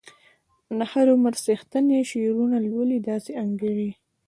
[0.77, 3.91] د هر عمر څښتن چې شعرونه لولي داسې انګیري.